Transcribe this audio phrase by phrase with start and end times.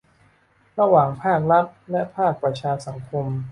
[0.79, 3.27] ระหว่างภาครัฐและภาคประชาสังคม